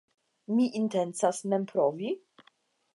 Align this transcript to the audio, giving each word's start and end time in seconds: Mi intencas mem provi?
Mi 0.53 0.65
intencas 0.79 1.43
mem 1.53 1.71
provi? 1.75 2.15